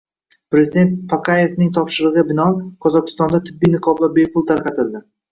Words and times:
Prezident 0.53 0.93
Tokayevning 1.11 1.67
topshirig'iga 1.75 2.23
binoan, 2.31 2.55
Qozog'istonda 2.85 3.41
tibbiy 3.49 3.71
niqoblar 3.75 4.11
bepul 4.17 4.47
tarqatildi 4.53 5.03